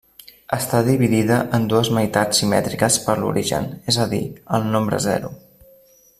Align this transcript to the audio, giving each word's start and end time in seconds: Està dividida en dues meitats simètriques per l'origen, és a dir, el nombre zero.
Està 0.55 0.77
dividida 0.85 1.37
en 1.57 1.67
dues 1.73 1.91
meitats 1.97 2.41
simètriques 2.43 2.99
per 3.05 3.15
l'origen, 3.21 3.69
és 3.95 4.01
a 4.07 4.09
dir, 4.15 4.23
el 4.59 4.67
nombre 4.77 5.03
zero. 5.07 5.33